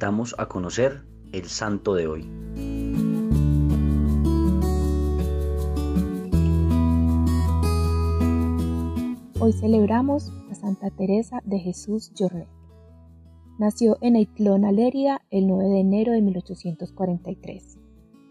invitamos 0.00 0.34
a 0.38 0.46
conocer 0.46 1.02
el 1.30 1.44
santo 1.44 1.92
de 1.92 2.06
hoy. 2.06 2.22
Hoy 9.38 9.52
celebramos 9.52 10.32
a 10.50 10.54
Santa 10.54 10.88
Teresa 10.88 11.42
de 11.44 11.58
Jesús 11.58 12.12
Jornet. 12.18 12.48
Nació 13.58 13.98
en 14.00 14.16
Aitlona, 14.16 14.72
Lérida, 14.72 15.20
el 15.30 15.46
9 15.46 15.68
de 15.68 15.80
enero 15.80 16.12
de 16.12 16.22
1843. 16.22 17.76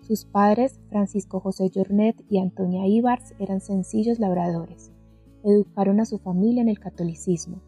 Sus 0.01 0.25
padres, 0.25 0.79
Francisco 0.89 1.39
José 1.39 1.69
Jornet 1.71 2.19
y 2.31 2.39
Antonia 2.39 2.87
Ibars, 2.87 3.35
eran 3.37 3.61
sencillos 3.61 4.17
labradores. 4.17 4.91
Educaron 5.43 5.99
a 5.99 6.05
su 6.05 6.17
familia 6.17 6.63
en 6.63 6.69
el 6.69 6.79
catolicismo. 6.79 7.61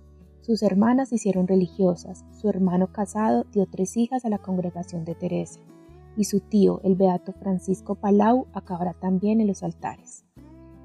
Sus 0.51 0.64
hermanas 0.64 1.07
se 1.07 1.15
hicieron 1.15 1.47
religiosas, 1.47 2.25
su 2.33 2.50
hermano 2.50 2.92
casado 2.92 3.46
dio 3.54 3.68
tres 3.68 3.96
hijas 3.96 4.25
a 4.25 4.29
la 4.29 4.37
congregación 4.37 5.05
de 5.05 5.15
Teresa, 5.15 5.61
y 6.18 6.25
su 6.25 6.42
tío, 6.42 6.82
el 6.83 6.96
beato 6.96 7.32
Francisco 7.32 7.96
Palau, 7.96 8.47
acabará 8.51 8.93
también 8.93 9.39
en 9.39 9.47
los 9.47 9.64
altares. 9.64 10.25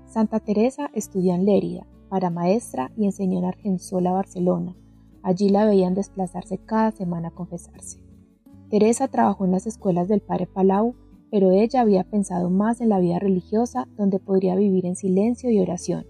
Santa 0.04 0.38
Teresa 0.38 0.88
estudió 0.94 1.34
en 1.34 1.46
Lérida, 1.46 1.84
para 2.08 2.30
maestra 2.30 2.92
y 2.96 3.06
enseñó 3.06 3.40
en 3.40 3.46
Argensola, 3.46 4.12
Barcelona. 4.12 4.76
Allí 5.24 5.48
la 5.48 5.64
veían 5.64 5.94
desplazarse 5.94 6.58
cada 6.58 6.92
semana 6.92 7.28
a 7.28 7.34
confesarse. 7.34 7.98
Teresa 8.70 9.08
trabajó 9.08 9.46
en 9.46 9.50
las 9.50 9.66
escuelas 9.66 10.06
del 10.06 10.20
padre 10.20 10.46
Palau, 10.46 10.94
pero 11.28 11.50
ella 11.50 11.80
había 11.80 12.04
pensado 12.04 12.50
más 12.50 12.80
en 12.80 12.88
la 12.88 13.00
vida 13.00 13.18
religiosa 13.18 13.88
donde 13.96 14.20
podría 14.20 14.54
vivir 14.54 14.86
en 14.86 14.94
silencio 14.94 15.50
y 15.50 15.58
oración 15.58 16.06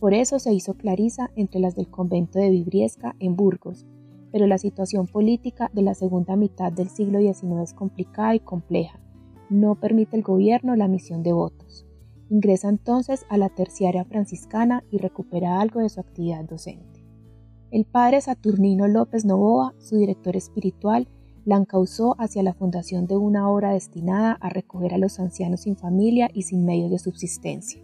por 0.00 0.14
eso 0.14 0.38
se 0.38 0.54
hizo 0.54 0.74
Clarisa 0.74 1.30
entre 1.36 1.60
las 1.60 1.76
del 1.76 1.90
convento 1.90 2.38
de 2.38 2.48
Vibriesca 2.48 3.14
en 3.18 3.36
Burgos, 3.36 3.86
pero 4.32 4.46
la 4.46 4.56
situación 4.56 5.06
política 5.06 5.70
de 5.74 5.82
la 5.82 5.92
segunda 5.92 6.36
mitad 6.36 6.72
del 6.72 6.88
siglo 6.88 7.20
XIX 7.20 7.60
es 7.62 7.74
complicada 7.74 8.34
y 8.34 8.40
compleja. 8.40 8.98
No 9.50 9.74
permite 9.74 10.16
el 10.16 10.22
gobierno 10.22 10.74
la 10.74 10.88
misión 10.88 11.22
de 11.22 11.32
votos. 11.32 11.86
Ingresa 12.30 12.70
entonces 12.70 13.26
a 13.28 13.36
la 13.36 13.50
terciaria 13.50 14.06
franciscana 14.06 14.84
y 14.90 14.98
recupera 14.98 15.60
algo 15.60 15.80
de 15.80 15.90
su 15.90 16.00
actividad 16.00 16.44
docente. 16.44 17.04
El 17.70 17.84
padre 17.84 18.22
Saturnino 18.22 18.88
López 18.88 19.26
Novoa, 19.26 19.74
su 19.78 19.98
director 19.98 20.34
espiritual, 20.34 21.08
la 21.44 21.56
encausó 21.56 22.16
hacia 22.18 22.42
la 22.42 22.54
fundación 22.54 23.06
de 23.06 23.16
una 23.16 23.50
obra 23.50 23.72
destinada 23.72 24.32
a 24.40 24.48
recoger 24.48 24.94
a 24.94 24.98
los 24.98 25.20
ancianos 25.20 25.62
sin 25.62 25.76
familia 25.76 26.30
y 26.32 26.42
sin 26.42 26.64
medios 26.64 26.90
de 26.90 26.98
subsistencia. 26.98 27.82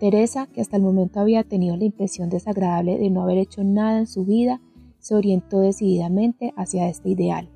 Teresa, 0.00 0.46
que 0.46 0.62
hasta 0.62 0.78
el 0.78 0.82
momento 0.82 1.20
había 1.20 1.44
tenido 1.44 1.76
la 1.76 1.84
impresión 1.84 2.30
desagradable 2.30 2.98
de 2.98 3.10
no 3.10 3.22
haber 3.22 3.36
hecho 3.36 3.62
nada 3.64 3.98
en 3.98 4.06
su 4.06 4.24
vida, 4.24 4.62
se 4.98 5.14
orientó 5.14 5.60
decididamente 5.60 6.54
hacia 6.56 6.88
este 6.88 7.10
ideal. 7.10 7.50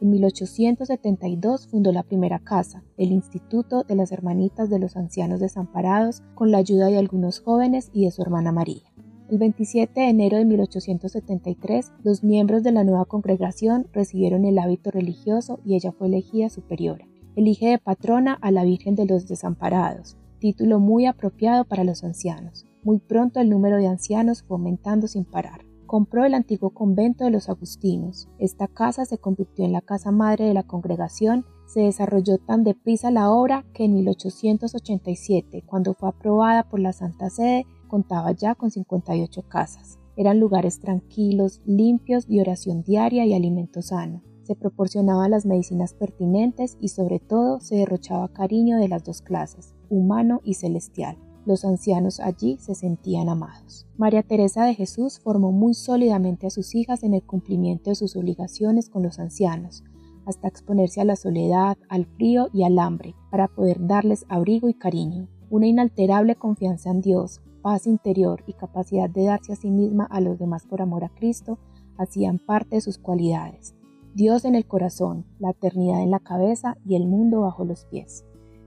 En 0.00 0.10
1872 0.10 1.68
fundó 1.68 1.92
la 1.92 2.02
primera 2.02 2.38
casa, 2.38 2.82
el 2.96 3.12
Instituto 3.12 3.84
de 3.84 3.96
las 3.96 4.12
Hermanitas 4.12 4.70
de 4.70 4.78
los 4.78 4.96
Ancianos 4.96 5.40
Desamparados, 5.40 6.22
con 6.34 6.50
la 6.50 6.58
ayuda 6.58 6.86
de 6.86 6.96
algunos 6.96 7.40
jóvenes 7.40 7.90
y 7.92 8.06
de 8.06 8.10
su 8.10 8.22
hermana 8.22 8.50
María. 8.50 8.90
El 9.30 9.36
27 9.36 10.00
de 10.00 10.08
enero 10.08 10.38
de 10.38 10.46
1873, 10.46 11.92
los 12.02 12.24
miembros 12.24 12.62
de 12.62 12.72
la 12.72 12.84
nueva 12.84 13.04
congregación 13.04 13.88
recibieron 13.92 14.46
el 14.46 14.58
hábito 14.58 14.90
religioso 14.90 15.60
y 15.66 15.74
ella 15.74 15.92
fue 15.92 16.06
elegida 16.06 16.48
superiora. 16.48 17.06
Elige 17.36 17.66
de 17.68 17.78
patrona 17.78 18.32
a 18.40 18.50
la 18.50 18.64
Virgen 18.64 18.94
de 18.94 19.04
los 19.04 19.28
Desamparados, 19.28 20.16
título 20.44 20.78
muy 20.78 21.06
apropiado 21.06 21.64
para 21.64 21.84
los 21.84 22.04
ancianos. 22.04 22.66
Muy 22.82 22.98
pronto 22.98 23.40
el 23.40 23.48
número 23.48 23.78
de 23.78 23.86
ancianos 23.86 24.42
fue 24.42 24.58
aumentando 24.58 25.08
sin 25.08 25.24
parar. 25.24 25.64
Compró 25.86 26.26
el 26.26 26.34
antiguo 26.34 26.68
convento 26.68 27.24
de 27.24 27.30
los 27.30 27.48
agustinos. 27.48 28.28
Esta 28.38 28.68
casa 28.68 29.06
se 29.06 29.16
convirtió 29.16 29.64
en 29.64 29.72
la 29.72 29.80
casa 29.80 30.10
madre 30.10 30.44
de 30.44 30.52
la 30.52 30.62
congregación. 30.62 31.46
Se 31.64 31.80
desarrolló 31.80 32.36
tan 32.36 32.62
deprisa 32.62 33.10
la 33.10 33.30
obra 33.30 33.64
que 33.72 33.86
en 33.86 33.94
1887, 33.94 35.62
cuando 35.64 35.94
fue 35.94 36.10
aprobada 36.10 36.68
por 36.68 36.78
la 36.78 36.92
Santa 36.92 37.30
Sede, 37.30 37.64
contaba 37.88 38.32
ya 38.32 38.54
con 38.54 38.70
58 38.70 39.48
casas. 39.48 39.98
Eran 40.14 40.40
lugares 40.40 40.78
tranquilos, 40.78 41.62
limpios, 41.64 42.28
de 42.28 42.42
oración 42.42 42.82
diaria 42.82 43.24
y 43.24 43.32
alimento 43.32 43.80
sano 43.80 44.20
se 44.44 44.54
proporcionaban 44.54 45.30
las 45.30 45.46
medicinas 45.46 45.94
pertinentes 45.94 46.76
y 46.80 46.88
sobre 46.88 47.18
todo 47.18 47.60
se 47.60 47.76
derrochaba 47.76 48.28
cariño 48.28 48.76
de 48.78 48.88
las 48.88 49.02
dos 49.02 49.22
clases, 49.22 49.73
humano 49.90 50.40
y 50.44 50.54
celestial. 50.54 51.16
Los 51.46 51.64
ancianos 51.64 52.20
allí 52.20 52.56
se 52.58 52.74
sentían 52.74 53.28
amados. 53.28 53.86
María 53.98 54.22
Teresa 54.22 54.64
de 54.64 54.74
Jesús 54.74 55.20
formó 55.20 55.52
muy 55.52 55.74
sólidamente 55.74 56.46
a 56.46 56.50
sus 56.50 56.74
hijas 56.74 57.02
en 57.02 57.12
el 57.12 57.22
cumplimiento 57.22 57.90
de 57.90 57.96
sus 57.96 58.16
obligaciones 58.16 58.88
con 58.88 59.02
los 59.02 59.18
ancianos, 59.18 59.84
hasta 60.24 60.48
exponerse 60.48 61.00
a 61.00 61.04
la 61.04 61.16
soledad, 61.16 61.76
al 61.88 62.06
frío 62.06 62.48
y 62.52 62.64
al 62.64 62.78
hambre, 62.78 63.14
para 63.30 63.48
poder 63.48 63.86
darles 63.86 64.24
abrigo 64.28 64.68
y 64.68 64.74
cariño. 64.74 65.28
Una 65.50 65.66
inalterable 65.66 66.36
confianza 66.36 66.90
en 66.90 67.02
Dios, 67.02 67.42
paz 67.62 67.86
interior 67.86 68.42
y 68.46 68.54
capacidad 68.54 69.10
de 69.10 69.24
darse 69.24 69.52
a 69.52 69.56
sí 69.56 69.70
misma 69.70 70.04
a 70.04 70.20
los 70.20 70.38
demás 70.38 70.66
por 70.66 70.82
amor 70.82 71.04
a 71.04 71.10
Cristo 71.10 71.58
hacían 71.98 72.38
parte 72.38 72.76
de 72.76 72.80
sus 72.80 72.98
cualidades. 72.98 73.74
Dios 74.14 74.44
en 74.44 74.54
el 74.54 74.66
corazón, 74.66 75.24
la 75.38 75.50
eternidad 75.50 76.02
en 76.02 76.10
la 76.10 76.20
cabeza 76.20 76.76
y 76.86 76.94
el 76.94 77.06
mundo 77.06 77.40
bajo 77.40 77.64
los 77.64 77.84
pies. 77.86 78.24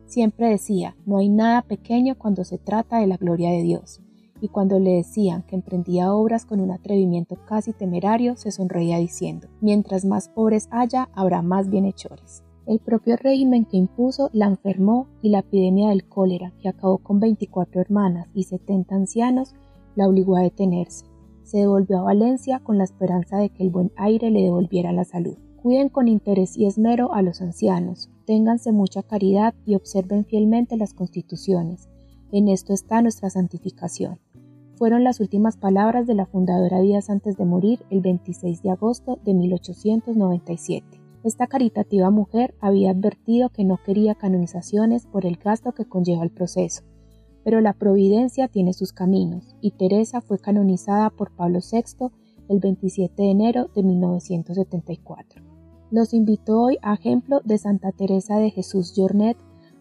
Siempre 0.07 0.49
decía, 0.49 0.95
no 1.05 1.17
hay 1.17 1.29
nada 1.29 1.61
pequeño 1.61 2.15
cuando 2.17 2.43
se 2.43 2.57
trata 2.57 2.99
de 2.99 3.07
la 3.07 3.17
gloria 3.17 3.51
de 3.51 3.61
Dios, 3.61 4.01
y 4.41 4.47
cuando 4.47 4.79
le 4.79 4.93
decían 4.93 5.43
que 5.43 5.55
emprendía 5.55 6.13
obras 6.13 6.45
con 6.45 6.59
un 6.59 6.71
atrevimiento 6.71 7.37
casi 7.45 7.73
temerario, 7.73 8.35
se 8.35 8.51
sonreía 8.51 8.97
diciendo, 8.97 9.47
mientras 9.61 10.05
más 10.05 10.29
pobres 10.29 10.67
haya, 10.71 11.09
habrá 11.13 11.41
más 11.41 11.69
bienhechores. 11.69 12.43
El 12.65 12.79
propio 12.79 13.15
régimen 13.17 13.65
que 13.65 13.77
impuso 13.77 14.29
la 14.33 14.47
enfermó 14.47 15.07
y 15.21 15.29
la 15.29 15.39
epidemia 15.39 15.89
del 15.89 16.07
cólera, 16.07 16.53
que 16.59 16.69
acabó 16.69 16.97
con 16.97 17.19
24 17.19 17.79
hermanas 17.81 18.27
y 18.33 18.43
70 18.43 18.95
ancianos, 18.95 19.53
la 19.95 20.07
obligó 20.07 20.35
a 20.35 20.41
detenerse 20.41 21.05
se 21.47 21.59
devolvió 21.59 21.99
a 21.99 22.03
Valencia 22.03 22.59
con 22.59 22.77
la 22.77 22.83
esperanza 22.83 23.37
de 23.37 23.49
que 23.49 23.63
el 23.63 23.69
buen 23.69 23.93
aire 23.95 24.29
le 24.29 24.41
devolviera 24.41 24.91
la 24.91 25.05
salud. 25.05 25.37
Cuiden 25.55 25.87
con 25.87 26.09
interés 26.09 26.57
y 26.57 26.65
esmero 26.65 27.13
a 27.13 27.21
los 27.21 27.41
ancianos, 27.41 28.09
ténganse 28.27 28.71
mucha 28.71 29.01
caridad 29.01 29.55
y 29.65 29.73
observen 29.73 30.23
fielmente 30.23 30.77
las 30.77 30.93
constituciones. 30.93 31.89
En 32.31 32.47
esto 32.47 32.73
está 32.73 33.01
nuestra 33.01 33.31
santificación. 33.31 34.19
Fueron 34.75 35.03
las 35.03 35.19
últimas 35.19 35.57
palabras 35.57 36.05
de 36.05 36.13
la 36.13 36.27
fundadora 36.27 36.79
días 36.79 37.09
antes 37.09 37.37
de 37.37 37.45
morir 37.45 37.79
el 37.89 38.01
26 38.01 38.61
de 38.61 38.69
agosto 38.69 39.17
de 39.25 39.33
1897. 39.33 40.85
Esta 41.23 41.47
caritativa 41.47 42.11
mujer 42.11 42.53
había 42.61 42.91
advertido 42.91 43.49
que 43.49 43.63
no 43.63 43.79
quería 43.83 44.13
canonizaciones 44.13 45.07
por 45.07 45.25
el 45.25 45.37
gasto 45.37 45.71
que 45.71 45.85
conlleva 45.85 46.23
el 46.23 46.29
proceso 46.29 46.83
pero 47.47 47.61
la 47.61 47.71
providencia 47.71 48.49
tiene 48.49 48.73
sus 48.73 48.91
caminos, 48.91 49.55
y 49.61 49.71
Teresa 49.71 50.19
fue 50.19 50.37
canonizada 50.37 51.09
por 51.09 51.31
Pablo 51.31 51.59
VI 51.59 52.09
el 52.49 52.59
27 52.59 53.23
de 53.23 53.31
enero 53.31 53.69
de 53.73 53.83
1974. 53.83 55.46
Los 55.89 56.13
invito 56.13 56.61
hoy 56.61 56.77
a 56.81 56.95
ejemplo 56.95 57.39
de 57.45 57.57
Santa 57.57 57.93
Teresa 57.93 58.37
de 58.37 58.51
Jesús 58.51 58.93
Jornet 58.93 59.37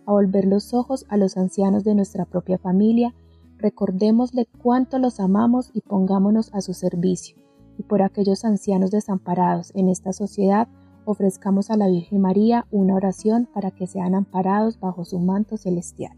a 0.07 0.13
volver 0.13 0.45
los 0.45 0.73
ojos 0.73 1.05
a 1.09 1.17
los 1.17 1.37
ancianos 1.37 1.83
de 1.83 1.97
nuestra 1.97 2.25
propia 2.25 2.59
familia, 2.59 3.13
recordémosle 3.59 4.47
cuánto 4.63 5.01
los 5.01 5.19
amamos 5.19 5.71
y 5.75 5.81
pongámonos 5.81 6.55
a 6.55 6.61
su 6.61 6.75
servicio, 6.75 7.37
y 7.77 7.83
por 7.83 8.03
aquellos 8.03 8.45
ancianos 8.45 8.93
desamparados 8.93 9.73
en 9.75 9.89
esta 9.89 10.13
sociedad 10.13 10.69
ofrezcamos 11.07 11.71
a 11.71 11.77
la 11.77 11.89
Virgen 11.89 12.21
María 12.21 12.67
una 12.71 12.95
oración 12.95 13.49
para 13.53 13.73
que 13.73 13.89
sean 13.89 14.15
amparados 14.15 14.79
bajo 14.79 15.05
su 15.05 15.19
manto 15.19 15.57
celestial. 15.57 16.17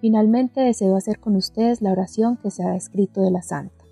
Finalmente 0.00 0.60
deseo 0.60 0.96
hacer 0.96 1.20
con 1.20 1.36
ustedes 1.36 1.80
la 1.80 1.92
oración 1.92 2.38
que 2.38 2.50
se 2.50 2.64
ha 2.64 2.74
escrito 2.74 3.20
de 3.22 3.30
la 3.30 3.42
Santa. 3.42 3.84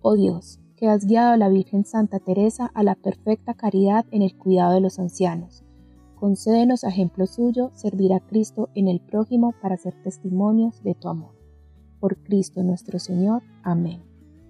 Oh 0.00 0.16
Dios, 0.16 0.60
que 0.80 0.88
has 0.88 1.04
guiado 1.04 1.32
a 1.32 1.36
la 1.36 1.50
Virgen 1.50 1.84
Santa 1.84 2.18
Teresa 2.20 2.70
a 2.74 2.82
la 2.82 2.94
perfecta 2.94 3.52
caridad 3.52 4.06
en 4.10 4.22
el 4.22 4.34
cuidado 4.34 4.72
de 4.72 4.80
los 4.80 4.98
ancianos. 4.98 5.62
Concédenos 6.14 6.84
ejemplo 6.84 7.26
suyo 7.26 7.70
servir 7.74 8.14
a 8.14 8.20
Cristo 8.20 8.70
en 8.74 8.88
el 8.88 9.00
prójimo 9.00 9.52
para 9.60 9.76
ser 9.76 9.94
testimonios 10.02 10.82
de 10.82 10.94
tu 10.94 11.08
amor. 11.08 11.34
Por 12.00 12.16
Cristo 12.22 12.62
nuestro 12.62 12.98
Señor. 12.98 13.42
Amén. 13.62 14.02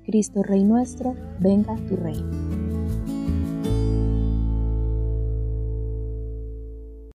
Cristo 0.04 0.44
Rey 0.44 0.62
nuestro, 0.62 1.16
venga 1.40 1.74
tu 1.88 1.96
reino. 1.96 2.49